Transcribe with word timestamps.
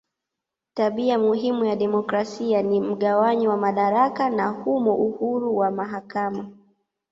Tabia 0.73 1.17
muhimu 1.19 1.65
ya 1.65 1.75
demokrasia 1.75 2.61
ni 2.61 2.81
mgawanyo 2.81 3.49
wa 3.49 3.57
madaraka 3.57 4.29
na 4.29 4.49
humo 4.49 4.95
uhuru 4.95 5.57
wa 5.57 5.71
mahakama. 5.71 6.49